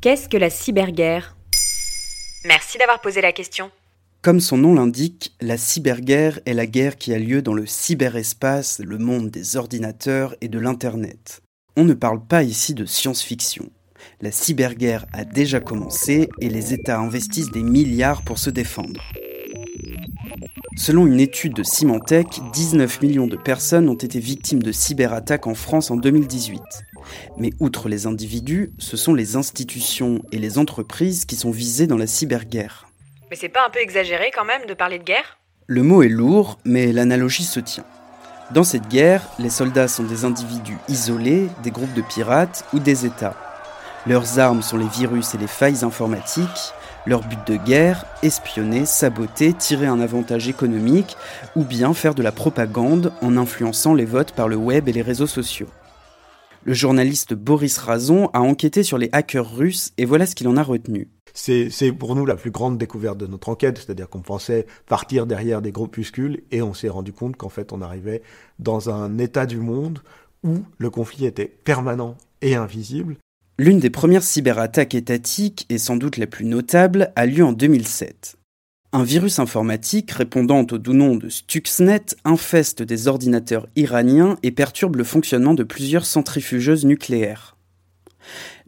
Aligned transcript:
Qu'est-ce 0.00 0.30
que 0.30 0.38
la 0.38 0.48
cyberguerre? 0.48 1.36
Merci 2.46 2.78
d'avoir 2.78 3.02
posé 3.02 3.20
la 3.20 3.32
question. 3.32 3.70
Comme 4.22 4.40
son 4.40 4.56
nom 4.56 4.72
l'indique, 4.72 5.34
la 5.42 5.58
cyberguerre 5.58 6.40
est 6.46 6.54
la 6.54 6.64
guerre 6.64 6.96
qui 6.96 7.12
a 7.12 7.18
lieu 7.18 7.42
dans 7.42 7.52
le 7.52 7.66
cyberespace, 7.66 8.80
le 8.82 8.96
monde 8.96 9.28
des 9.28 9.56
ordinateurs 9.56 10.34
et 10.40 10.48
de 10.48 10.58
l'Internet. 10.58 11.42
On 11.76 11.84
ne 11.84 11.92
parle 11.92 12.24
pas 12.24 12.42
ici 12.44 12.72
de 12.72 12.86
science-fiction. 12.86 13.68
La 14.22 14.32
cyberguerre 14.32 15.04
a 15.12 15.26
déjà 15.26 15.60
commencé 15.60 16.30
et 16.40 16.48
les 16.48 16.72
États 16.72 16.98
investissent 16.98 17.50
des 17.50 17.62
milliards 17.62 18.22
pour 18.22 18.38
se 18.38 18.48
défendre. 18.48 19.02
Selon 20.78 21.06
une 21.06 21.20
étude 21.20 21.52
de 21.52 21.62
Symantec, 21.62 22.40
19 22.54 23.02
millions 23.02 23.26
de 23.26 23.36
personnes 23.36 23.90
ont 23.90 23.94
été 23.94 24.18
victimes 24.18 24.62
de 24.62 24.72
cyberattaques 24.72 25.46
en 25.46 25.54
France 25.54 25.90
en 25.90 25.96
2018. 25.96 26.58
Mais 27.36 27.50
outre 27.60 27.88
les 27.88 28.06
individus, 28.06 28.72
ce 28.78 28.96
sont 28.96 29.14
les 29.14 29.36
institutions 29.36 30.22
et 30.32 30.38
les 30.38 30.58
entreprises 30.58 31.24
qui 31.24 31.36
sont 31.36 31.50
visées 31.50 31.86
dans 31.86 31.96
la 31.96 32.06
cyberguerre. 32.06 32.86
Mais 33.30 33.36
c'est 33.36 33.48
pas 33.48 33.66
un 33.66 33.70
peu 33.70 33.80
exagéré 33.80 34.30
quand 34.34 34.44
même 34.44 34.66
de 34.66 34.74
parler 34.74 34.98
de 34.98 35.04
guerre? 35.04 35.38
Le 35.66 35.82
mot 35.82 36.02
est 36.02 36.08
lourd, 36.08 36.58
mais 36.64 36.92
l'analogie 36.92 37.44
se 37.44 37.60
tient. 37.60 37.84
Dans 38.52 38.64
cette 38.64 38.88
guerre, 38.88 39.22
les 39.38 39.50
soldats 39.50 39.86
sont 39.86 40.02
des 40.02 40.24
individus 40.24 40.78
isolés, 40.88 41.46
des 41.62 41.70
groupes 41.70 41.94
de 41.94 42.02
pirates 42.02 42.64
ou 42.72 42.80
des 42.80 43.06
États. 43.06 43.36
Leurs 44.06 44.40
armes 44.40 44.62
sont 44.62 44.78
les 44.78 44.88
virus 44.88 45.34
et 45.34 45.38
les 45.38 45.46
failles 45.46 45.84
informatiques, 45.84 46.72
leur 47.06 47.20
but 47.20 47.38
de 47.46 47.56
guerre, 47.56 48.06
espionner, 48.22 48.86
saboter, 48.86 49.52
tirer 49.52 49.86
un 49.86 50.00
avantage 50.00 50.48
économique 50.48 51.16
ou 51.54 51.64
bien 51.64 51.94
faire 51.94 52.14
de 52.14 52.22
la 52.22 52.32
propagande 52.32 53.12
en 53.22 53.36
influençant 53.36 53.94
les 53.94 54.04
votes 54.04 54.32
par 54.32 54.48
le 54.48 54.56
web 54.56 54.88
et 54.88 54.92
les 54.92 55.02
réseaux 55.02 55.26
sociaux. 55.26 55.68
Le 56.64 56.74
journaliste 56.74 57.34
Boris 57.34 57.78
Razon 57.78 58.28
a 58.32 58.40
enquêté 58.40 58.82
sur 58.82 58.98
les 58.98 59.08
hackers 59.12 59.56
russes 59.56 59.92
et 59.96 60.04
voilà 60.04 60.26
ce 60.26 60.34
qu'il 60.34 60.48
en 60.48 60.56
a 60.56 60.62
retenu. 60.62 61.08
C'est 61.32 61.92
pour 61.98 62.16
nous 62.16 62.26
la 62.26 62.36
plus 62.36 62.50
grande 62.50 62.76
découverte 62.76 63.16
de 63.16 63.26
notre 63.26 63.48
enquête, 63.48 63.78
c'est-à-dire 63.78 64.08
qu'on 64.08 64.20
pensait 64.20 64.66
partir 64.86 65.26
derrière 65.26 65.62
des 65.62 65.72
groupuscules 65.72 66.42
et 66.50 66.60
on 66.60 66.74
s'est 66.74 66.88
rendu 66.88 67.12
compte 67.12 67.36
qu'en 67.36 67.48
fait 67.48 67.72
on 67.72 67.80
arrivait 67.80 68.22
dans 68.58 68.90
un 68.90 69.18
état 69.18 69.46
du 69.46 69.58
monde 69.58 70.02
où 70.42 70.58
le 70.78 70.90
conflit 70.90 71.26
était 71.26 71.46
permanent 71.64 72.16
et 72.42 72.56
invisible 72.56 73.16
L'une 73.60 73.78
des 73.78 73.90
premières 73.90 74.22
cyberattaques 74.22 74.94
étatiques, 74.94 75.66
et 75.68 75.76
sans 75.76 75.98
doute 75.98 76.16
la 76.16 76.26
plus 76.26 76.46
notable, 76.46 77.12
a 77.14 77.26
lieu 77.26 77.44
en 77.44 77.52
2007. 77.52 78.38
Un 78.92 79.04
virus 79.04 79.38
informatique 79.38 80.10
répondant 80.10 80.66
au 80.68 80.78
doux 80.78 80.94
nom 80.94 81.14
de 81.14 81.28
Stuxnet 81.28 82.06
infeste 82.24 82.82
des 82.82 83.06
ordinateurs 83.06 83.68
iraniens 83.76 84.36
et 84.42 84.50
perturbe 84.50 84.96
le 84.96 85.04
fonctionnement 85.04 85.54
de 85.54 85.62
plusieurs 85.62 86.04
centrifugeuses 86.04 86.84
nucléaires. 86.84 87.56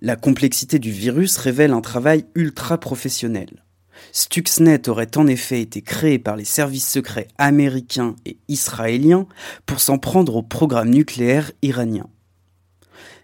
La 0.00 0.14
complexité 0.14 0.78
du 0.78 0.92
virus 0.92 1.36
révèle 1.38 1.72
un 1.72 1.80
travail 1.80 2.24
ultra 2.36 2.78
professionnel. 2.78 3.64
Stuxnet 4.12 4.88
aurait 4.88 5.16
en 5.16 5.26
effet 5.26 5.60
été 5.60 5.82
créé 5.82 6.20
par 6.20 6.36
les 6.36 6.44
services 6.44 6.88
secrets 6.88 7.26
américains 7.36 8.14
et 8.24 8.38
israéliens 8.46 9.26
pour 9.66 9.80
s'en 9.80 9.98
prendre 9.98 10.36
au 10.36 10.42
programme 10.44 10.90
nucléaire 10.90 11.50
iranien. 11.62 12.06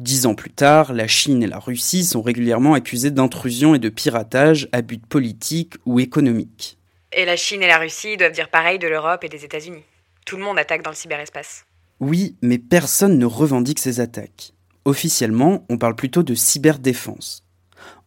Dix 0.00 0.26
ans 0.26 0.34
plus 0.34 0.50
tard, 0.50 0.92
la 0.92 1.06
Chine 1.06 1.44
et 1.44 1.46
la 1.46 1.60
Russie 1.60 2.04
sont 2.04 2.22
régulièrement 2.22 2.74
accusées 2.74 3.12
d'intrusion 3.12 3.76
et 3.76 3.78
de 3.78 3.90
piratage 3.90 4.68
à 4.72 4.82
but 4.82 5.06
politique 5.06 5.74
ou 5.86 6.00
économique. 6.00 6.79
Et 7.12 7.24
la 7.24 7.34
Chine 7.36 7.62
et 7.62 7.66
la 7.66 7.78
Russie 7.78 8.16
doivent 8.16 8.30
dire 8.30 8.50
pareil 8.50 8.78
de 8.78 8.86
l'Europe 8.86 9.24
et 9.24 9.28
des 9.28 9.44
États-Unis. 9.44 9.82
Tout 10.24 10.36
le 10.36 10.44
monde 10.44 10.60
attaque 10.60 10.82
dans 10.82 10.90
le 10.90 10.96
cyberespace. 10.96 11.64
Oui, 11.98 12.36
mais 12.40 12.58
personne 12.58 13.18
ne 13.18 13.26
revendique 13.26 13.80
ces 13.80 13.98
attaques. 13.98 14.52
Officiellement, 14.84 15.66
on 15.68 15.76
parle 15.76 15.96
plutôt 15.96 16.22
de 16.22 16.34
cyberdéfense. 16.34 17.42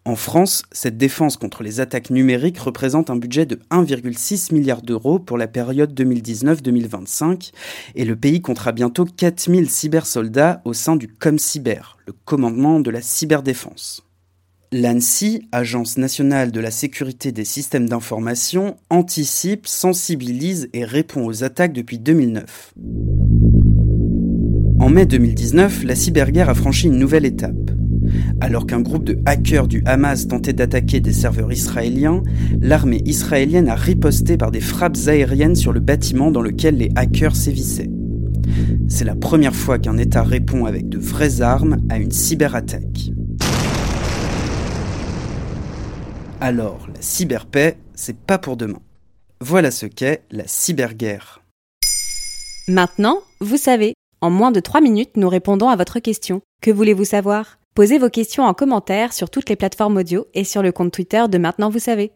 En 0.05 0.15
France, 0.15 0.63
cette 0.71 0.97
défense 0.97 1.35
contre 1.35 1.63
les 1.63 1.81
attaques 1.81 2.11
numériques 2.11 2.59
représente 2.59 3.09
un 3.09 3.17
budget 3.17 3.45
de 3.45 3.59
1,6 3.71 4.53
milliard 4.53 4.81
d'euros 4.81 5.19
pour 5.19 5.37
la 5.37 5.47
période 5.47 5.93
2019-2025 5.99 7.51
et 7.95 8.05
le 8.05 8.15
pays 8.15 8.41
comptera 8.41 8.71
bientôt 8.71 9.03
4000 9.03 9.69
cybersoldats 9.69 10.61
au 10.63 10.71
sein 10.71 10.95
du 10.95 11.09
ComCyber, 11.09 11.97
le 12.05 12.13
commandement 12.23 12.79
de 12.79 12.89
la 12.89 13.01
cyberdéfense. 13.01 14.03
L'ANSI, 14.75 15.47
Agence 15.51 15.99
nationale 15.99 16.51
de 16.51 16.59
la 16.59 16.71
sécurité 16.71 17.31
des 17.31 17.45
systèmes 17.45 17.87
d'information, 17.87 18.75
anticipe, 18.89 19.67
sensibilise 19.67 20.67
et 20.73 20.83
répond 20.83 21.27
aux 21.27 21.43
attaques 21.43 21.73
depuis 21.73 21.99
2009. 21.99 22.73
En 24.79 24.89
mai 24.89 25.05
2019, 25.05 25.83
la 25.83 25.93
cyberguerre 25.93 26.49
a 26.49 26.55
franchi 26.55 26.87
une 26.87 26.97
nouvelle 26.97 27.25
étape. 27.25 27.69
Alors 28.41 28.65
qu'un 28.65 28.81
groupe 28.81 29.03
de 29.03 29.19
hackers 29.27 29.67
du 29.67 29.83
Hamas 29.85 30.27
tentait 30.27 30.53
d'attaquer 30.53 31.01
des 31.01 31.13
serveurs 31.13 31.53
israéliens, 31.53 32.23
l'armée 32.59 33.03
israélienne 33.05 33.69
a 33.69 33.75
riposté 33.75 34.37
par 34.37 34.49
des 34.49 34.59
frappes 34.59 34.97
aériennes 35.05 35.55
sur 35.55 35.71
le 35.71 35.81
bâtiment 35.81 36.31
dans 36.31 36.41
lequel 36.41 36.77
les 36.77 36.89
hackers 36.95 37.35
sévissaient. 37.35 37.91
C'est 38.87 39.05
la 39.05 39.15
première 39.15 39.55
fois 39.55 39.77
qu'un 39.77 39.99
État 39.99 40.23
répond 40.23 40.65
avec 40.65 40.89
de 40.89 40.97
vraies 40.97 41.41
armes 41.41 41.77
à 41.89 41.99
une 41.99 42.11
cyberattaque. 42.11 43.11
Alors, 46.45 46.87
la 46.93 47.01
cyberpaix, 47.01 47.77
c'est 47.95 48.17
pas 48.17 48.37
pour 48.37 48.57
demain. 48.57 48.81
Voilà 49.39 49.71
ce 49.71 49.85
qu'est 49.85 50.23
la 50.29 50.45
cyberguerre. 50.45 51.41
Maintenant, 52.67 53.21
vous 53.39 53.55
savez, 53.55 53.93
en 54.19 54.29
moins 54.29 54.51
de 54.51 54.59
3 54.59 54.81
minutes, 54.81 55.15
nous 55.15 55.29
répondons 55.29 55.69
à 55.69 55.77
votre 55.77 55.99
question. 55.99 56.41
Que 56.61 56.69
voulez-vous 56.69 57.05
savoir? 57.05 57.59
Posez 57.75 57.97
vos 57.97 58.09
questions 58.09 58.43
en 58.43 58.53
commentaire 58.53 59.13
sur 59.13 59.29
toutes 59.29 59.47
les 59.47 59.55
plateformes 59.55 59.95
audio 59.95 60.27
et 60.33 60.43
sur 60.43 60.61
le 60.61 60.73
compte 60.73 60.91
Twitter 60.91 61.23
de 61.29 61.37
Maintenant 61.37 61.69
Vous 61.69 61.79
savez. 61.79 62.11